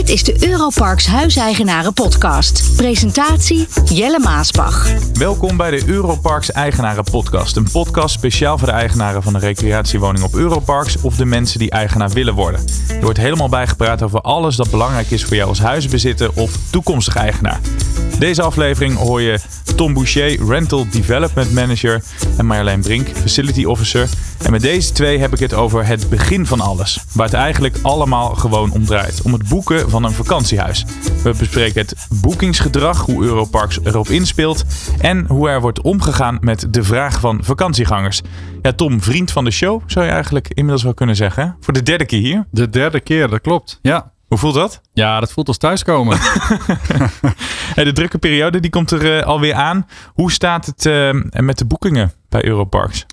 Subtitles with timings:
[0.00, 2.76] Dit is de Europarks Huiseigenaren Podcast.
[2.76, 4.88] Presentatie Jelle Maasbach.
[5.12, 7.56] Welkom bij de Europarks Eigenaren Podcast.
[7.56, 11.70] Een podcast speciaal voor de eigenaren van een recreatiewoning op Europarks of de mensen die
[11.70, 12.64] eigenaar willen worden.
[12.88, 17.16] Er wordt helemaal bijgepraat over alles dat belangrijk is voor jou als huisbezitter of toekomstig
[17.16, 17.60] eigenaar.
[18.18, 19.40] Deze aflevering hoor je
[19.76, 22.02] Tom Boucher, Rental Development Manager,
[22.36, 24.08] en Marjolein Brink, Facility Officer.
[24.42, 27.76] En met deze twee heb ik het over het begin van alles, waar het eigenlijk
[27.82, 29.22] allemaal gewoon om draait.
[29.22, 30.84] Om het boeken van een vakantiehuis.
[31.22, 34.64] We bespreken het boekingsgedrag, hoe Europarks erop inspeelt
[35.00, 38.20] en hoe er wordt omgegaan met de vraag van vakantiegangers.
[38.62, 41.42] Ja, Tom, vriend van de show, zou je eigenlijk inmiddels wel kunnen zeggen.
[41.42, 41.50] hè?
[41.60, 42.46] Voor de derde keer hier.
[42.50, 43.78] De derde keer, dat klopt.
[43.82, 44.80] Ja, Hoe voelt dat?
[44.92, 46.18] ja dat voelt als thuiskomen.
[47.74, 49.86] Hey, de drukke periode die komt er eh, alweer aan.
[50.14, 51.10] Hoe staat het eh,
[51.42, 53.06] met de boekingen bij Europarks?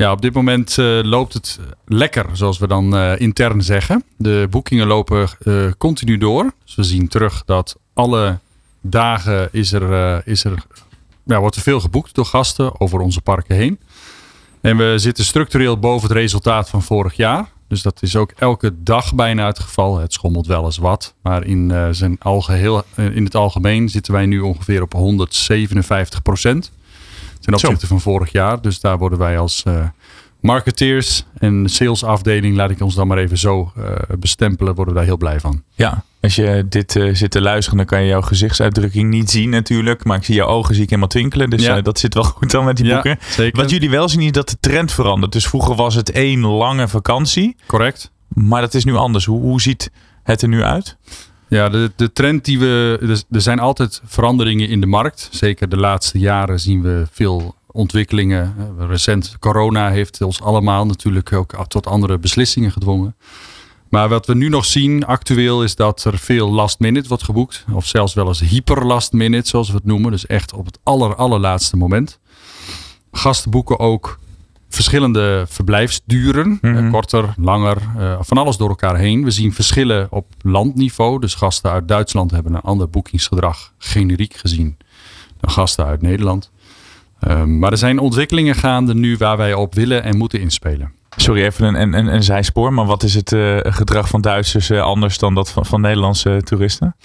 [0.00, 4.04] Ja, op dit moment eh, loopt het lekker, zoals we dan eh, intern zeggen.
[4.16, 6.52] De boekingen lopen eh, continu door.
[6.64, 8.38] Dus we zien terug dat alle
[8.80, 10.62] dagen is er, is er,
[11.24, 13.78] ja, wordt er veel geboekt door gasten over onze parken heen.
[14.60, 17.48] En we zitten structureel boven het resultaat van vorig jaar.
[17.70, 19.98] Dus dat is ook elke dag bijna het geval.
[19.98, 21.14] Het schommelt wel eens wat.
[21.22, 26.72] Maar in, zijn algeheel, eh, in het algemeen zitten wij nu ongeveer op 157 procent.
[27.40, 28.60] Ten opzichte van vorig jaar.
[28.60, 29.64] Dus daar worden wij als
[30.40, 33.84] marketeers en salesafdeling, laat ik ons dan maar even zo eh,
[34.18, 35.62] bestempelen, worden we daar heel blij van.
[35.74, 39.50] Ja, als je dit eh, zit te luisteren, dan kan je jouw gezichtsuitdrukking niet zien
[39.50, 40.04] natuurlijk.
[40.04, 41.50] Maar ik zie jouw ogen zie ik helemaal twinkelen.
[41.50, 41.76] Dus Ja.
[41.76, 43.18] eh, dat zit wel goed dan met die Ja, boeken.
[43.28, 43.60] zeker.
[43.60, 45.32] Wat jullie wel zien is dat de trend verandert.
[45.32, 47.56] Dus vroeger was het één lange vakantie.
[47.66, 48.10] Correct.
[48.28, 49.24] Maar dat is nu anders.
[49.24, 49.90] Hoe, hoe ziet
[50.22, 50.96] het er nu uit?
[51.48, 52.98] Ja, de, de trend die we.
[53.00, 55.28] er- Er zijn altijd veranderingen in de markt.
[55.30, 58.54] Zeker de laatste jaren zien we veel ontwikkelingen.
[58.78, 63.16] Eh, Recent corona heeft ons allemaal natuurlijk ook tot andere beslissingen gedwongen.
[63.88, 67.64] Maar wat we nu nog zien actueel is dat er veel last minute wordt geboekt.
[67.72, 70.10] Of zelfs wel eens hyper last minute zoals we het noemen.
[70.10, 72.18] Dus echt op het aller, allerlaatste moment.
[73.12, 74.18] Gasten boeken ook
[74.68, 76.58] verschillende verblijfsduren.
[76.60, 76.76] Mhm.
[76.76, 79.24] Eh, korter, langer, eh, van alles door elkaar heen.
[79.24, 81.20] We zien verschillen op landniveau.
[81.20, 84.76] Dus gasten uit Duitsland hebben een ander boekingsgedrag generiek gezien
[85.40, 86.50] dan gasten uit Nederland.
[87.20, 90.92] Ehm, maar er zijn ontwikkelingen gaande nu waar wij op willen en moeten inspelen.
[91.16, 92.72] Sorry, even een, een, een, een zijspoor.
[92.72, 96.40] Maar wat is het eh, gedrag van Duitsers eh, anders dan dat van, van Nederlandse
[96.44, 96.96] toeristen?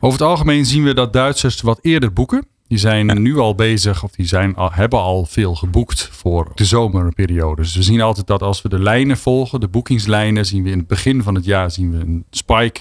[0.00, 2.46] Over het algemeen zien we dat Duitsers wat eerder boeken.
[2.68, 6.64] Die zijn nu al bezig, of die zijn al, hebben al veel geboekt voor de
[6.64, 7.62] zomerperiode.
[7.62, 10.78] Dus we zien altijd dat als we de lijnen volgen, de boekingslijnen, zien we in
[10.78, 12.80] het begin van het jaar zien we een spike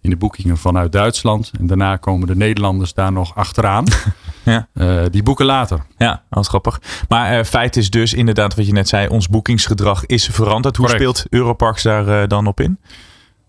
[0.00, 1.50] in de boekingen vanuit Duitsland.
[1.58, 3.84] En daarna komen de Nederlanders daar nog achteraan.
[4.50, 4.68] Ja.
[4.74, 5.86] Eh, die boeken later.
[5.96, 6.80] Ja, dat is grappig.
[7.08, 9.08] Maar eh, feit is dus inderdaad wat je net zei.
[9.08, 10.76] Ons boekingsgedrag is veranderd.
[10.76, 11.18] Hoe Correct.
[11.18, 12.78] speelt Europarks daar eh, dan op in?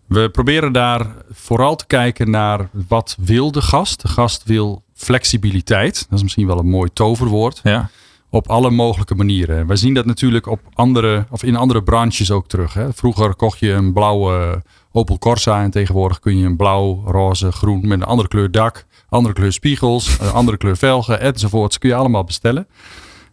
[0.05, 4.01] We proberen daar vooral te kijken naar wat wil de gast.
[4.01, 6.05] De gast wil flexibiliteit.
[6.09, 7.59] Dat is misschien wel een mooi toverwoord.
[7.63, 7.89] Ja.
[8.31, 9.67] op alle mogelijke manieren.
[9.67, 12.73] We zien dat natuurlijk op andere, of in andere branches ook terug.
[12.73, 12.93] Hè.
[12.93, 14.61] Vroeger kocht je een blauwe
[14.91, 18.85] Opel Corsa en tegenwoordig kun je een blauw, roze, groen met een andere kleur dak,
[19.09, 21.77] andere kleur spiegels, een andere kleur velgen enzovoorts.
[21.77, 22.67] Kun je allemaal bestellen.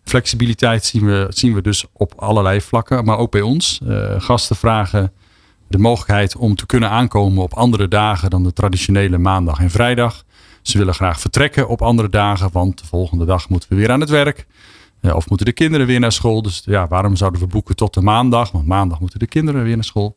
[0.05, 3.81] Flexibiliteit zien we, zien we dus op allerlei vlakken, maar ook bij ons.
[3.89, 5.13] Eh, gasten vragen
[5.69, 10.25] de mogelijkheid om te kunnen aankomen op andere dagen dan de traditionele maandag en vrijdag.
[10.63, 14.01] Ze willen graag vertrekken op andere dagen, want de volgende dag moeten we weer aan
[14.01, 14.47] het werk.
[15.01, 16.43] Eh, of moeten de kinderen weer naar school.
[16.43, 18.51] Dus ja, waarom zouden we boeken tot de maandag?
[18.51, 20.17] Want maandag moeten de kinderen weer naar school.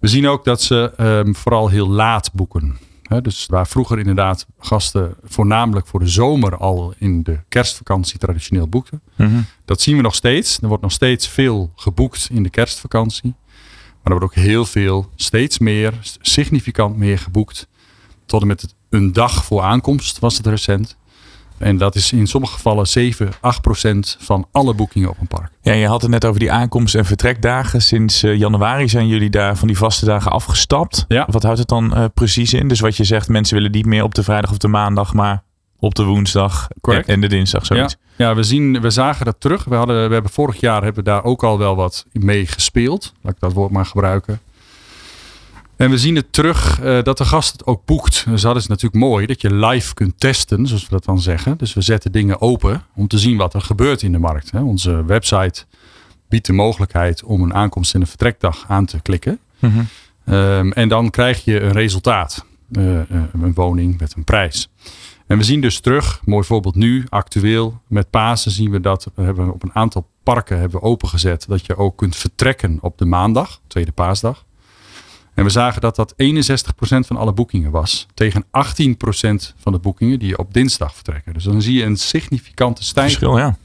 [0.00, 2.78] We zien ook dat ze ehm, vooral heel laat boeken.
[3.22, 9.00] Dus waar vroeger inderdaad gasten voornamelijk voor de zomer al in de kerstvakantie traditioneel boekten.
[9.16, 9.40] Mhm.
[9.64, 10.58] Dat zien we nog steeds.
[10.62, 13.34] Er wordt nog steeds veel geboekt in de kerstvakantie.
[14.02, 17.68] Maar er wordt ook heel veel, steeds meer, significant meer geboekt.
[18.26, 20.96] Tot en met het- een dag voor aankomst was het recent.
[21.58, 25.50] En dat is in sommige gevallen 7, 8 procent van alle boekingen op een park.
[25.68, 27.82] Ja, je had het net over die aankomst- en vertrekdagen.
[27.82, 31.04] Sinds eh, januari zijn jullie daar van die vaste dagen afgestapt.
[31.08, 31.26] Ja.
[31.30, 32.68] Wat houdt het dan eh, precies in?
[32.68, 35.42] Dus wat je zegt, mensen willen niet meer op de vrijdag of de maandag, maar
[35.78, 37.08] op de woensdag Correct.
[37.08, 37.66] en, en de dinsdag.
[37.66, 37.96] Zoiets.
[38.16, 39.64] Ja, we, zien, we zagen dat terug.
[39.64, 43.14] We, hadden, we hebben vorig jaar hebben we daar ook al wel wat mee gespeeld.
[43.20, 44.40] Laat ik dat woord maar gebruiken.
[45.78, 48.24] En we zien het terug eh, dat de gast het ook boekt.
[48.28, 51.56] Dus dat is natuurlijk mooi dat je live kunt testen, zoals we dat dan zeggen.
[51.58, 54.50] Dus we zetten dingen open om te zien wat er gebeurt in de markt.
[54.50, 54.60] Hè.
[54.60, 55.64] Onze website
[56.28, 59.38] biedt de mogelijkheid om een aankomst en een vertrekdag aan te klikken.
[59.58, 59.80] Mhm.
[60.24, 62.46] Ehm, en dan krijg je een resultaat.
[62.72, 64.70] Eh, eh, een woning met een prijs.
[65.26, 69.22] En we zien dus terug, mooi voorbeeld nu, actueel, met Pasen zien we dat we
[69.22, 73.04] hebben op een aantal parken hebben we opengezet dat je ook kunt vertrekken op de
[73.04, 74.44] maandag, tweede paasdag.
[75.38, 76.16] En we zagen dat dat 61%
[77.06, 78.06] van alle boekingen was.
[78.14, 78.48] Tegen 18%
[79.58, 81.32] van de boekingen die op dinsdag vertrekken.
[81.32, 83.56] Dus dan zie je een significante stijging Verschil, ja.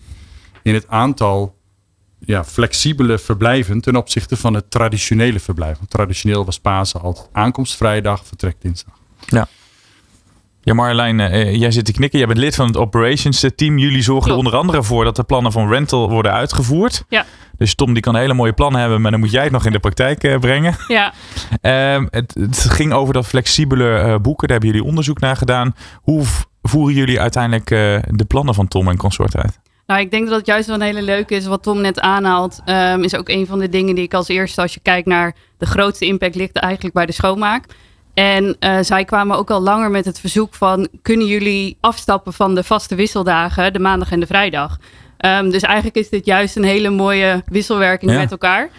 [0.61, 1.57] in het aantal
[2.19, 5.77] ja, flexibele verblijven ten opzichte van het traditionele verblijf.
[5.77, 8.93] Want traditioneel was Pasen altijd aankomst vrijdag, vertrek dinsdag.
[9.25, 9.47] Ja,
[10.63, 12.19] Marjolein, eh, jij zit te knikken.
[12.19, 13.77] Jij bent lid van het operations team.
[13.77, 17.03] Jullie zorgen er onder andere voor dat de plannen van rental worden uitgevoerd.
[17.09, 17.25] Ja.
[17.57, 19.71] Dus Tom die kan hele mooie plannen hebben, maar dan moet jij het nog in
[19.71, 20.75] de praktijk eh, brengen.
[20.87, 21.13] Ja,
[21.61, 24.47] Ehm, het, het ging over dat flexibele eh, boeken.
[24.47, 25.75] Daar hebben jullie onderzoek naar gedaan.
[26.01, 26.23] Hoe
[26.61, 29.59] voeren jullie uiteindelijk eh, de plannen van Tom en consort uit?
[29.87, 31.45] nou ik denk dat het juist wel een hele leuke is.
[31.45, 34.61] Wat Tom net aanhaalt, ehm, is ook een van de dingen die ik als eerste,
[34.61, 37.65] als je kijkt naar de grootste impact, ligt eigenlijk bij de schoonmaak.
[38.13, 42.55] En eh, zij kwamen ook al langer met het verzoek van, kunnen jullie afstappen van
[42.55, 44.77] de vaste wisseldagen, de maandag en de vrijdag?
[45.17, 48.17] Ehm, dus eigenlijk is dit juist een hele mooie wisselwerking Ja.
[48.17, 48.69] met elkaar.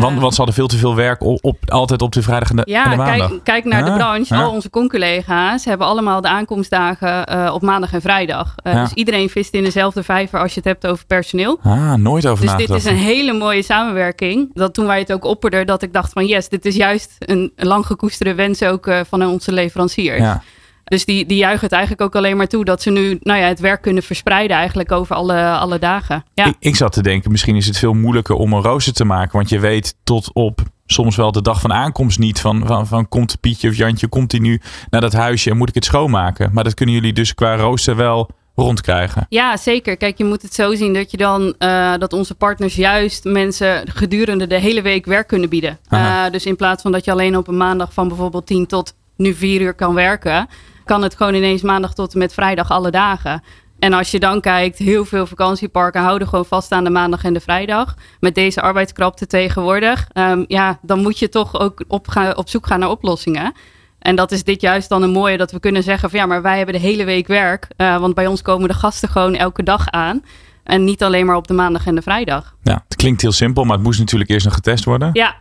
[0.00, 2.56] Want, want ze hadden veel te veel werk op, op- altijd op de vrijdag en
[2.56, 3.28] de, en Ja, de maandag.
[3.28, 4.34] kijk, kijk naar de branche.
[4.34, 8.54] Al onze conculega's hebben allemaal de aankomstdagen eh, op maandag en vrijdag.
[8.62, 8.80] Eh.
[8.82, 11.58] Dus iedereen vist in dezelfde vijver als je het hebt over personeel.
[11.62, 14.50] Ah, nooit over Dus dit is een hele mooie samenwerking.
[14.54, 17.52] Dat toen wij het ook opperden, dat ik dacht van yes, dit is juist een
[17.56, 20.22] lang gekoesterde wens ook eh, van onze leveranciers.
[20.90, 23.46] Dus die, die juichen het eigenlijk ook alleen maar toe dat ze nu nou ja,
[23.46, 26.24] het werk kunnen verspreiden eigenlijk over alle, alle dagen.
[26.34, 26.44] Ja.
[26.44, 29.36] Ik, ik zat te denken, misschien is het veel moeilijker om een rooster te maken.
[29.36, 32.40] Want je weet tot op soms wel de dag van aankomst niet.
[32.40, 34.60] Van, van, van komt Pietje of Jantje, komt hij nu
[34.90, 36.50] naar dat huisje en moet ik het schoonmaken?
[36.52, 39.26] Maar dat kunnen jullie dus qua rooster wel rondkrijgen.
[39.28, 39.96] Ja, zeker.
[39.96, 43.88] Kijk, je moet het zo zien dat je dan eh, dat onze partners juist mensen
[43.88, 45.78] gedurende de hele week werk kunnen bieden.
[45.88, 48.94] Eh, dus in plaats van dat je alleen op een maandag van bijvoorbeeld 10 tot
[49.16, 50.48] nu 4 uur kan werken,
[50.90, 53.42] kan het gewoon ineens maandag tot en met vrijdag alle dagen.
[53.78, 57.32] En als je dan kijkt, heel veel vakantieparken houden gewoon vast aan de maandag en
[57.32, 57.94] de vrijdag.
[58.20, 60.08] Met deze arbeidskrapte tegenwoordig.
[60.12, 63.52] Ehm, ja, dan moet je toch ook op, gaan, op zoek gaan naar oplossingen.
[63.98, 66.42] En dat is dit juist dan een mooie dat we kunnen zeggen van ja, maar
[66.42, 67.68] wij hebben de hele week werk.
[67.76, 70.24] Eh, want bij ons komen de gasten gewoon elke dag aan.
[70.64, 72.54] En niet alleen maar op de maandag en de vrijdag.
[72.62, 75.10] Ja, het klinkt heel simpel, maar het moest natuurlijk eerst nog getest worden.
[75.12, 75.36] Ja, ja.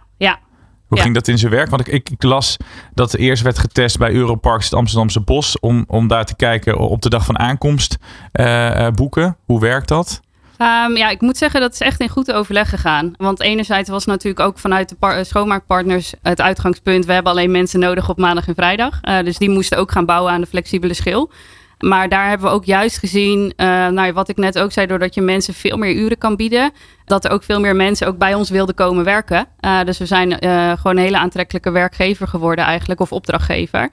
[0.90, 1.04] Hoe ja.
[1.04, 1.70] ging dat in zijn werk?
[1.70, 2.58] Want ik, ik, ik las
[2.94, 5.60] dat er eerst werd getest bij Europarks het Amsterdamse Bos.
[5.60, 7.98] Om, om daar te kijken op de dag van aankomst
[8.32, 9.38] eh, eh, boeken.
[9.46, 10.22] Hoe werkt dat?
[10.58, 13.14] Ehm, ja, ik moet zeggen dat is echt in goed overleg gegaan.
[13.18, 17.06] Want enerzijds was natuurlijk ook vanuit de eh, schoonmaakpartners het uitgangspunt.
[17.06, 19.00] We hebben alleen mensen nodig op maandag en vrijdag.
[19.00, 21.32] Dus die moesten ook gaan bouwen aan de flexibele schil.
[21.80, 25.14] Maar daar hebben we ook juist gezien, eh, nou, wat ik net ook zei, doordat
[25.14, 26.72] je mensen veel meer uren kan bieden,
[27.06, 29.48] dat er ook veel meer mensen ook bij ons wilden komen werken.
[29.60, 33.90] Eh, dus we zijn eh, gewoon een hele aantrekkelijke werkgever geworden eigenlijk, of opdrachtgever.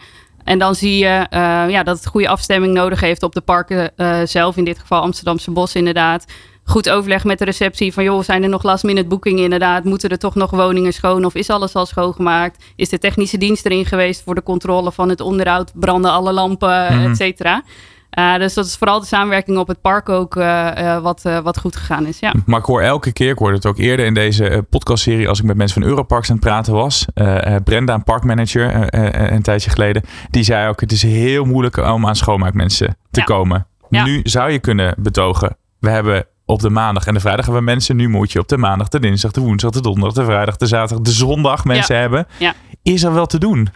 [0.46, 3.96] En dan zie je eh, ja, dat het goede afstemming nodig heeft op de parken
[3.96, 6.24] eh, zelf, in dit geval Amsterdamse Bos inderdaad.
[6.64, 9.84] Goed overleg met de receptie van joh, zijn er nog last minute boekingen inderdaad?
[9.84, 12.64] Moeten er toch nog woningen schoon of is alles al schoongemaakt?
[12.76, 15.72] Is de technische dienst erin geweest voor de controle van het onderhoud?
[15.74, 17.10] Branden alle lampen, Mhm.
[17.10, 17.62] et cetera?
[18.16, 21.58] Eh, dus dat is vooral de samenwerking op het park ook eh, eh, wat, wat
[21.58, 22.18] goed gegaan is.
[22.18, 22.34] Ja.
[22.46, 25.44] Maar ik hoor elke keer, ik hoorde het ook eerder in deze podcastserie, als ik
[25.44, 27.06] met mensen van Europarks aan het praten was.
[27.64, 28.94] Brenda, een parkmanager,
[29.32, 33.26] een tijdje geleden, die zei ook: het is heel moeilijk om aan schoonmaakmensen te Ja.
[33.26, 33.66] komen.
[33.90, 34.04] Ja.
[34.04, 37.70] Nu zou je kunnen betogen, we hebben op de maandag en de vrijdag hebben we
[37.70, 37.96] mensen.
[37.96, 40.66] Nu moet je op de maandag, de dinsdag, de woensdag, de donderdag, de vrijdag, de
[40.66, 42.26] zaterdag, de zondag mensen hebben.
[42.38, 42.54] Ja.
[42.82, 43.68] Is er wel te doen?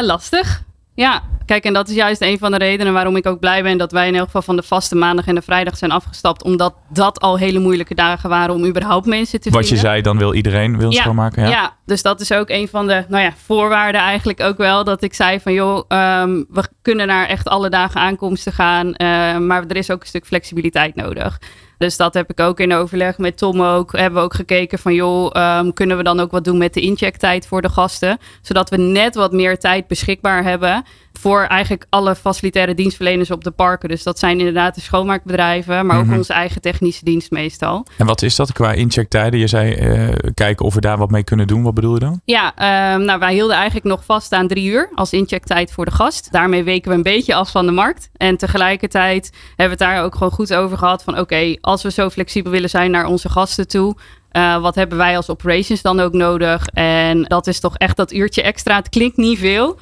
[0.00, 0.62] Lastig.
[0.94, 3.78] Ja, kijk, en dat is juist een van de redenen waarom ik ook blij ben
[3.78, 6.42] dat wij in elk geval van de vaste maandag en de vrijdag zijn afgestapt.
[6.42, 9.86] Omdat dat al hele moeilijke dagen waren om überhaupt mensen te Wat je vinden.
[9.86, 11.42] zei, dan wil iedereen wil Ja, schoonmaken.
[11.42, 11.48] Ja.
[11.48, 11.76] Ja.
[11.86, 14.84] dus dat is ook een van de nou ja, voorwaarden eigenlijk ook wel.
[14.84, 18.94] Dat ik zei van joh, ehm, we kunnen naar echt alle dagen aankomsten gaan.
[18.94, 21.38] eh, maar er is ook een stuk flexibiliteit nodig.
[21.78, 23.92] Dus dat heb ik ook in overleg met Tom ook.
[23.92, 26.80] Hebben we ook gekeken van joh, ehm, kunnen we dan ook wat doen met de
[26.80, 28.18] inchecktijd voor de gasten.
[28.42, 30.84] Zodat we net wat meer tijd beschikbaar hebben
[31.18, 33.88] voor eigenlijk alle facilitaire dienstverleners op de parken.
[33.88, 36.10] Dus dat zijn inderdaad de schoonmaakbedrijven, maar Mhm.
[36.10, 37.86] ook onze eigen technische dienst meestal.
[37.98, 39.40] En wat is dat qua inchecktijden?
[39.40, 41.62] Je zei eh, kijken of we daar wat mee kunnen doen.
[41.62, 42.20] Wat bedoel je dan?
[42.24, 45.90] Ja, ehm, nou, wij hielden eigenlijk nog vast aan drie uur als inchecktijd voor de
[45.90, 46.32] gast.
[46.32, 48.08] Daarmee weken we een beetje af van de markt.
[48.16, 51.90] En tegelijkertijd hebben we het daar ook gewoon goed over gehad van oké, als we
[51.90, 53.96] zo flexibel willen zijn naar onze gasten toe.
[54.28, 56.66] eh, wat hebben wij als operations dan ook nodig?
[56.72, 58.76] En dat is toch echt dat uurtje extra.
[58.76, 59.78] Het klinkt niet veel.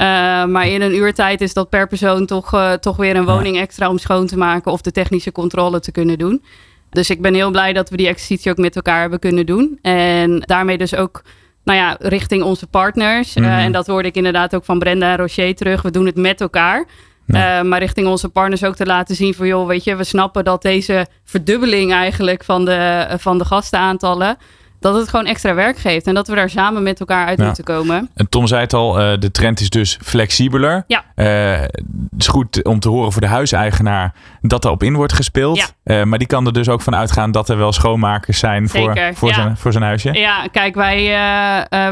[0.00, 0.06] Eh,
[0.44, 3.88] maar in een uurtijd is dat per persoon toch, eh, toch weer een woning extra
[3.88, 6.42] om schoon te maken of de technische controle te kunnen doen.
[6.90, 9.78] Dus ik ben heel blij dat we die exercitie ook met elkaar hebben kunnen doen.
[9.82, 11.22] En daarmee dus ook
[11.64, 13.34] nou ja, richting onze partners.
[13.34, 13.52] Eh, Mhm.
[13.52, 15.82] en dat hoorde ik inderdaad ook van Brenda en Rocher terug.
[15.82, 16.84] We doen het met elkaar.
[17.26, 17.62] Ja.
[17.62, 19.46] Maar richting onze partners ook te laten zien van...
[19.46, 24.36] joh, weet je, we snappen dat deze verdubbeling eigenlijk van de, van de gastenaantallen...
[24.80, 26.06] dat het gewoon extra werk geeft.
[26.06, 27.44] En dat we daar samen met elkaar uit Ja.
[27.44, 28.10] moeten komen.
[28.14, 30.84] En Tom zei het al, eh, de trend is dus flexibeler.
[30.86, 31.04] Ja.
[31.14, 31.82] Eh, het
[32.18, 35.56] is goed om te horen voor de huiseigenaar dat er op in wordt gespeeld.
[35.56, 35.66] Ja.
[35.82, 38.80] Eh, maar die kan er dus ook van uitgaan dat er wel schoonmakers zijn voor,
[38.80, 39.34] Zeker, voor, ja.
[39.34, 40.12] zijn, voor zijn huisje.
[40.12, 40.98] Ja, kijk, wij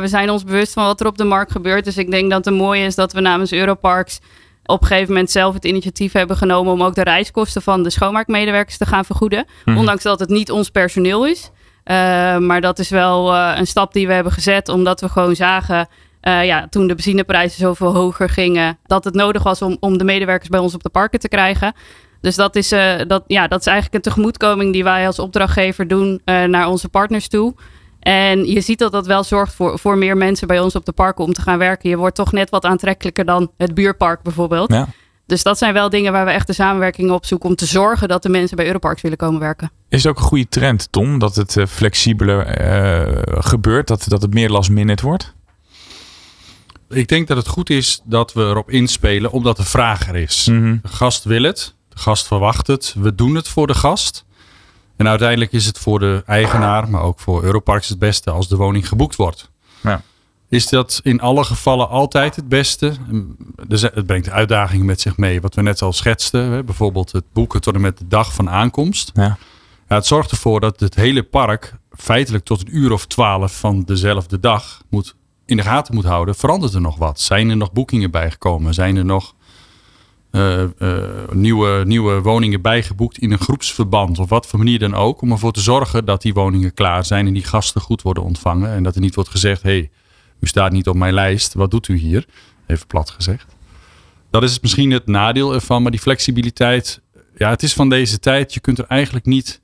[0.00, 1.84] we zijn ons bewust van wat er op de markt gebeurt.
[1.84, 4.20] Dus ik denk dat het mooie is dat we namens Europarks
[4.64, 7.90] op een gegeven moment zelf het initiatief hebben genomen om ook de reiskosten van de
[7.90, 9.44] schoonmaakmedewerkers te gaan vergoeden.
[9.64, 9.78] Mhm.
[9.78, 11.50] Ondanks dat het niet ons personeel is.
[11.88, 15.36] Eh, maar dat is wel eh, een stap die we hebben gezet, omdat we gewoon
[15.36, 15.88] zagen.
[16.20, 20.04] eh, ja, toen de benzineprijzen zoveel hoger gingen, dat het nodig was om, om de
[20.04, 21.72] medewerkers bij ons op de parken te krijgen.
[22.20, 22.68] Dus dat is,
[23.06, 27.28] dat, ja, dat is eigenlijk een tegemoetkoming die wij als opdrachtgever doen naar onze partners
[27.28, 27.54] toe.
[28.00, 30.92] En je ziet dat dat wel zorgt voor, voor meer mensen bij ons op de
[30.92, 31.90] parken om te gaan werken.
[31.90, 34.72] Je wordt toch net wat aantrekkelijker dan het buurpark bijvoorbeeld.
[34.72, 34.88] Ja.
[35.28, 38.08] Dus dat zijn wel dingen waar we echt de samenwerking op zoeken om te zorgen
[38.08, 39.70] dat de mensen bij Europarks willen komen werken.
[39.88, 44.22] Is het ook een goede trend, Tom, dat het eh, flexibeler eh, gebeurt, dat, dat
[44.22, 45.34] het meer last minute wordt?
[46.88, 50.46] Ik denk dat het goed is dat we erop inspelen omdat de vraag er is.
[50.46, 50.76] Mhm.
[50.82, 54.24] De gast wil het, de gast verwacht het, we doen het voor de gast.
[54.96, 58.56] En uiteindelijk is het voor de eigenaar, maar ook voor Europarks het beste als de
[58.56, 59.50] woning geboekt wordt.
[59.80, 60.02] Ja.
[60.48, 62.92] Is dat in alle gevallen altijd het beste?
[63.66, 66.66] Dus het brengt uitdagingen met zich mee, wat we net al schetsten.
[66.66, 69.10] Bijvoorbeeld het boeken tot en met de dag van aankomst.
[69.14, 69.38] Ja.
[69.88, 73.82] Ja, het zorgt ervoor dat het hele park feitelijk tot een uur of twaalf van
[73.82, 75.14] dezelfde dag moet,
[75.46, 76.34] in de gaten moet houden.
[76.34, 77.20] Verandert er nog wat?
[77.20, 78.74] Zijn er nog boekingen bijgekomen?
[78.74, 79.34] Zijn er nog
[80.30, 80.68] eh, eh,
[81.32, 84.18] nieuwe, nieuwe woningen bijgeboekt in een groepsverband?
[84.18, 85.20] Of wat voor manier dan ook.
[85.20, 88.70] Om ervoor te zorgen dat die woningen klaar zijn en die gasten goed worden ontvangen.
[88.70, 89.90] En dat er niet wordt gezegd, hé, hey,
[90.40, 91.54] u staat niet op mijn lijst.
[91.54, 92.26] Wat doet u hier?
[92.66, 93.56] Even plat gezegd.
[94.30, 95.82] Dat is misschien het nadeel ervan.
[95.82, 97.00] Maar die flexibiliteit,
[97.36, 98.54] ja, het is van deze tijd.
[98.54, 99.60] Je kunt er eigenlijk niet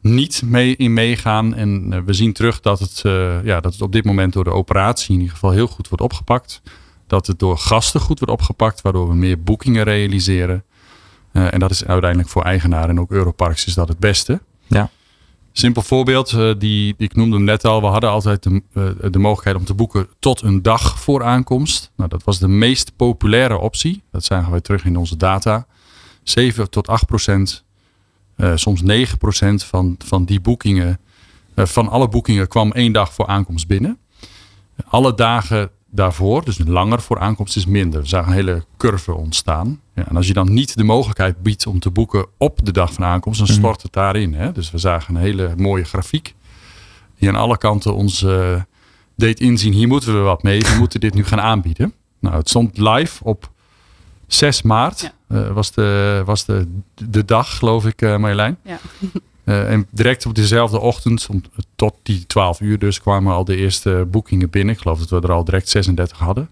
[0.00, 1.54] niet mee in meegaan.
[1.54, 4.44] En eh, we zien terug dat het, eh, ja, dat het op dit moment door
[4.44, 6.62] de operatie in ieder geval heel goed wordt opgepakt.
[7.06, 10.64] Dat het door gasten goed wordt opgepakt, waardoor we meer boekingen realiseren.
[11.32, 14.40] Eh, en dat is uiteindelijk voor eigenaren en ook Europarks is dat het beste.
[14.66, 14.90] Ja.
[15.60, 17.80] Simpel voorbeeld, eh, die, ik noemde net al.
[17.80, 21.92] We hadden altijd de, eh, de mogelijkheid om te boeken tot een dag voor aankomst.
[21.96, 24.02] Nou, dat was de meest populaire optie.
[24.10, 25.66] Dat zagen wij terug in onze data.
[26.22, 27.64] 7 tot 8 procent
[28.36, 31.00] eh, soms 9% van, van die boekingen,
[31.54, 33.98] van alle boekingen kwam één dag voor aankomst binnen.
[34.88, 38.00] Alle dagen daarvoor, dus langer voor aankomst, is minder.
[38.00, 39.80] We zagen een hele curve ontstaan.
[39.94, 42.92] Ja, en als je dan niet de mogelijkheid biedt om te boeken op de dag
[42.92, 43.58] van aankomst, dan Mhm.
[43.58, 44.34] stort het daarin.
[44.34, 44.52] Hè?
[44.52, 46.34] Dus we zagen een hele mooie grafiek
[47.18, 48.60] die aan alle kanten ons eh,
[49.16, 50.60] deed inzien, hier moeten we wat mee.
[50.60, 51.92] We moeten dit nu gaan aanbieden.
[52.18, 53.50] Nou, het stond live op
[54.26, 55.12] 6 maart.
[55.28, 58.56] eh, was de, was de, de dag, geloof ik, eh Marjolein.
[58.64, 58.78] Ja.
[59.50, 61.42] Eh, en direct op dezelfde ochtend, om,
[61.76, 64.74] tot die 12 uur dus, kwamen al de eerste boekingen binnen.
[64.74, 66.48] Ik geloof dat we er al direct 36 hadden.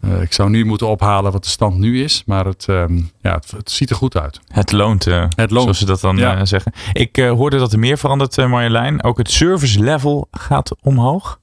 [0.00, 3.34] Eh, ik zou nu moeten ophalen wat de stand nu is, maar het, ehm, ja,
[3.34, 4.40] het, het ziet er goed uit.
[4.48, 5.62] Het loont, eh, Het loont.
[5.62, 6.44] zoals ze dat dan Ja.
[6.44, 6.72] zeggen.
[6.92, 9.02] Ik hoorde dat er meer verandert, Marjolein.
[9.02, 11.38] Ook het service level gaat omhoog.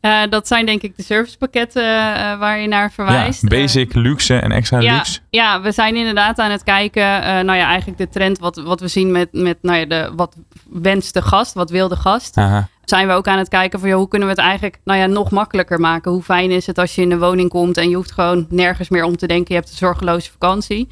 [0.00, 3.42] Eh, dat zijn denk ik de servicepakketten eh, waar je naar verwijst.
[3.42, 5.20] Ja, Eh, basic, luxe en extra ja, luxe.
[5.30, 7.02] Ja, we zijn inderdaad aan het kijken.
[7.22, 10.12] eh, nou ja, eigenlijk de trend wat, wat we zien met, met nou ja, de,
[10.16, 10.36] wat
[10.70, 12.36] wenst de gast, wat wil de gast.
[12.36, 12.68] Aha.
[12.84, 15.06] Zijn we ook aan het kijken van, joh, hoe kunnen we het eigenlijk nou ja,
[15.06, 16.10] nog makkelijker maken?
[16.10, 18.88] Hoe fijn is het als je in een woning komt en je hoeft gewoon nergens
[18.88, 19.54] meer om te denken.
[19.54, 20.88] Je hebt een zorgeloze vakantie.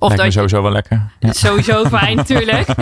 [0.00, 1.10] Of Lijkt dat je, sowieso wel lekker.
[1.20, 1.32] Ja.
[1.32, 2.68] Sowieso fijn, natuurlijk.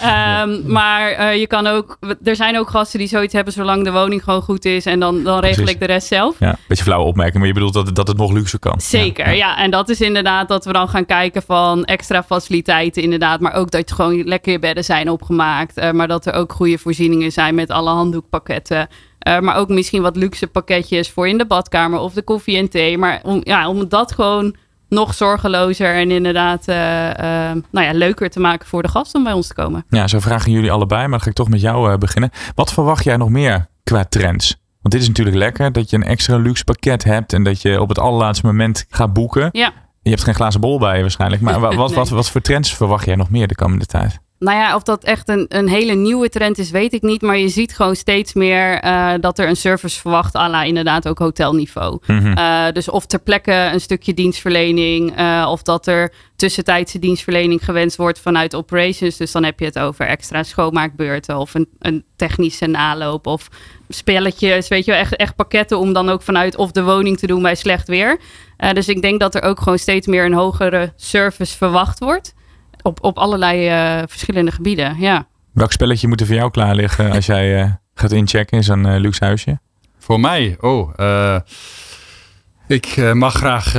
[0.00, 3.92] Ehm, maar eh, je kan ook, er zijn ook gasten die zoiets hebben zolang de
[3.92, 4.86] woning gewoon goed is.
[4.86, 5.74] En dan, dan regel Precies.
[5.74, 6.36] ik de rest zelf.
[6.38, 8.80] Ja, beetje flauwe opmerking, maar je bedoelt dat, het- dat het nog luxe kan.
[8.80, 9.32] Zeker, Ja.
[9.32, 9.58] ja.
[9.58, 13.40] En dat is inderdaad dat we dan gaan kijken van extra faciliteiten inderdaad.
[13.40, 15.76] Maar ook dat gewoon lekker je bedden zijn opgemaakt.
[15.76, 18.88] eh, maar dat er ook goede voorzieningen zijn met alle handdoekpakketten.
[19.18, 22.68] Eh, maar ook misschien wat luxe pakketjes voor in de badkamer of de koffie en
[22.70, 22.98] thee.
[22.98, 24.54] Maar om, ja, om dat gewoon
[24.92, 27.10] nog zorgelozer en inderdaad eh,
[27.50, 29.84] eh, nou ja, leuker te maken voor de gast om bij ons te komen.
[29.88, 32.30] Ja, zo vragen jullie allebei, maar dan ga ik toch met jou eh, beginnen.
[32.54, 34.60] Wat verwacht jij nog meer qua trends?
[34.80, 37.80] Want dit is natuurlijk lekker dat je een extra luxe pakket hebt en dat je
[37.80, 39.48] op het allerlaatste moment gaat boeken.
[39.52, 39.72] Ja.
[40.02, 41.96] Je hebt geen glazen bol bij je waarschijnlijk, maar wa- wat, Nee.
[41.96, 44.18] wat, wat voor trends verwacht jij nog meer de komende tijd?
[44.42, 47.22] Nou ja, of dat echt een, een hele nieuwe trend is, weet ik niet.
[47.22, 51.08] Maar je ziet gewoon steeds meer eh, dat er een service verwacht, à la inderdaad
[51.08, 51.98] ook hotelniveau.
[52.06, 52.38] Mhm.
[52.38, 57.96] Uh, dus of ter plekke een stukje dienstverlening, uh, of dat er tussentijdse dienstverlening gewenst
[57.96, 59.16] wordt vanuit operations.
[59.16, 63.48] Dus dan heb je het over extra schoonmaakbeurten of een, een technische naloop of
[63.88, 67.26] spelletjes, weet je, wel, echt, echt pakketten om dan ook vanuit of de woning te
[67.26, 68.18] doen bij slecht weer.
[68.72, 72.34] Dus ik denk dat er ook gewoon steeds meer een hogere service verwacht wordt
[72.82, 74.96] op, op allerlei uh, verschillende gebieden.
[74.98, 75.26] Ja.
[75.52, 78.98] Welk spelletje moet er voor jou klaar liggen als jij uh, gaat inchecken in zo'n
[78.98, 79.58] luxe huisje?
[79.98, 80.56] Voor mij?
[80.60, 80.90] Oh,
[82.66, 83.72] ik mag graag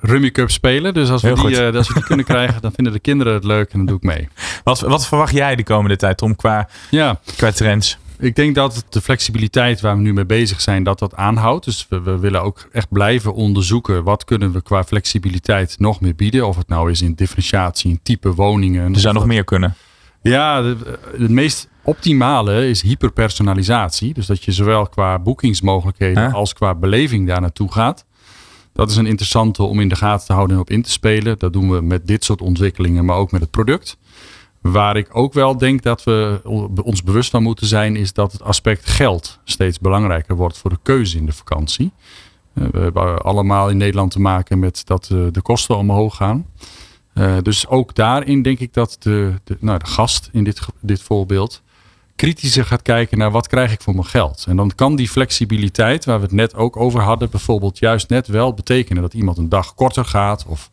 [0.00, 0.94] Rummy Cup spelen.
[0.94, 3.44] Dus als we, die, uh, als we die kunnen krijgen, dan vinden de kinderen het
[3.44, 4.28] leuk en dan doe ik mee.
[4.64, 7.20] Wat, wat verwacht jij de komende tijd, Tom, qua, ja.
[7.36, 7.98] qua trends?
[8.18, 11.64] Ik denk dat de flexibiliteit waar we nu mee bezig zijn, dat dat aanhoudt.
[11.64, 16.14] Dus we, we, willen ook echt blijven onderzoeken wat kunnen we qua flexibiliteit nog meer
[16.14, 16.46] bieden.
[16.46, 18.94] Of het nou is in differentiatie, in type woningen.
[18.94, 19.74] Er zou nog meer kunnen.
[20.22, 20.64] Ja,
[21.18, 24.14] het meest optimale is hyperpersonalisatie.
[24.14, 28.06] Dus dat je zowel qua boekingsmogelijkheden als qua beleving daar naartoe gaat.
[28.72, 31.38] Dat is een interessante om in de gaten te houden en op in te spelen.
[31.38, 33.96] Dat doen we met dit soort ontwikkelingen, maar ook met het product.
[34.72, 36.40] Waar ik ook wel denk dat we
[36.82, 40.78] ons bewust van moeten zijn, is dat het aspect geld steeds belangrijker wordt voor de
[40.82, 41.92] keuze in de vakantie.
[42.54, 46.46] Eh, we hebben allemaal in Nederland te maken met dat eh, de kosten omhoog gaan.
[47.12, 51.02] Eh, dus ook daarin denk ik dat de, de, nou, de gast in dit, dit
[51.02, 51.62] voorbeeld
[52.18, 54.44] kritischer gaat kijken naar wat krijg ik voor mijn geld.
[54.48, 58.26] En dan kan die flexibiliteit, waar we het net ook over hadden, bijvoorbeeld juist net
[58.26, 60.44] wel betekenen dat iemand een dag korter gaat.
[60.46, 60.70] Of,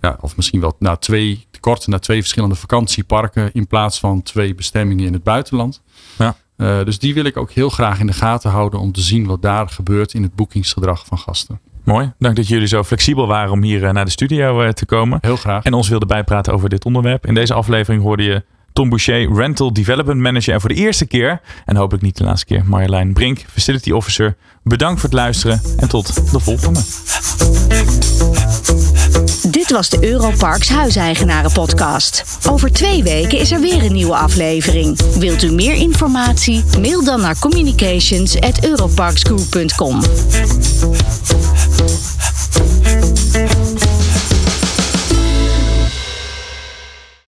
[0.00, 4.54] ja, of misschien wel naar twee, kort naar twee verschillende vakantieparken in plaats van twee
[4.54, 5.82] bestemmingen in het buitenland.
[6.18, 6.36] Ja.
[6.56, 9.26] Uh, dus die wil ik ook heel graag in de gaten houden om te zien
[9.26, 11.60] wat daar gebeurt in het boekingsgedrag van gasten.
[11.84, 12.12] Mooi.
[12.18, 15.18] Dank dat jullie zo flexibel waren om hier eh, naar de studio eh, te komen.
[15.20, 15.64] Heel graag.
[15.64, 17.26] En ons wilden bijpraten over dit onderwerp.
[17.26, 18.44] In deze aflevering hoorde je
[18.76, 20.54] Tom Boucher, Rental Development Manager.
[20.54, 24.36] En voor de eerste keer, en hopelijk niet de laatste keer, Marjolein Brink, Facility Officer.
[24.62, 26.80] Bedankt voor het luisteren en tot de volgende.
[29.50, 32.38] Dit was de Europarks Huiseigenaren Podcast.
[32.48, 35.00] Over twee weken is er weer een nieuwe aflevering.
[35.18, 36.64] Wilt u meer informatie?
[36.80, 40.00] Mail dan naar communications@europarksgroup.com.